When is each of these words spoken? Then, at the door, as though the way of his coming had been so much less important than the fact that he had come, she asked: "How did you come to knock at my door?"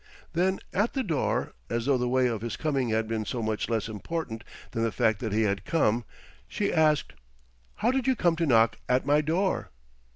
Then, 0.33 0.57
at 0.73 0.93
the 0.93 1.03
door, 1.03 1.53
as 1.69 1.85
though 1.85 1.99
the 1.99 2.09
way 2.09 2.25
of 2.25 2.41
his 2.41 2.57
coming 2.57 2.89
had 2.89 3.07
been 3.07 3.23
so 3.23 3.43
much 3.43 3.69
less 3.69 3.87
important 3.87 4.43
than 4.71 4.81
the 4.81 4.91
fact 4.91 5.19
that 5.19 5.31
he 5.31 5.43
had 5.43 5.63
come, 5.63 6.05
she 6.47 6.73
asked: 6.73 7.13
"How 7.75 7.91
did 7.91 8.07
you 8.07 8.15
come 8.15 8.35
to 8.37 8.47
knock 8.47 8.79
at 8.89 9.05
my 9.05 9.21
door?" 9.21 9.69